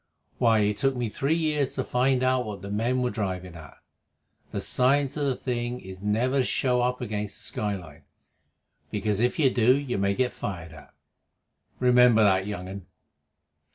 Why, 0.39 0.61
it 0.61 0.77
took 0.77 0.95
me 0.95 1.09
three 1.09 1.35
years 1.35 1.75
to 1.75 1.83
find 1.83 2.23
out 2.23 2.43
what 2.43 2.63
the 2.63 2.71
men 2.71 3.03
were 3.03 3.11
driving 3.11 3.53
at. 3.53 3.75
The 4.49 4.59
science 4.59 5.15
of 5.15 5.25
the 5.25 5.35
thing 5.35 5.79
is 5.79 6.01
never 6.01 6.39
to 6.39 6.43
show 6.43 6.81
up 6.81 7.01
against 7.01 7.35
the 7.37 7.43
sky 7.43 7.75
line, 7.75 8.05
because, 8.89 9.19
if 9.19 9.37
you 9.37 9.51
do, 9.51 9.77
you 9.77 9.99
may 9.99 10.15
get 10.15 10.31
fired 10.31 10.73
at. 10.73 10.91
Remember 11.79 12.23
that, 12.23 12.47
young 12.47 12.67
un. 12.67 12.87